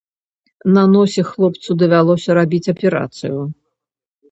[0.77, 3.39] На носе хлопцу давялося рабіць аперацыю.